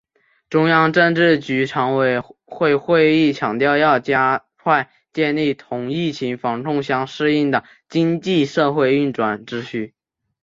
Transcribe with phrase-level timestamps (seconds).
[0.49, 9.93] 中央政治局常委会会议强调要加快建立同疫情防控相适应的经济社会运行秩序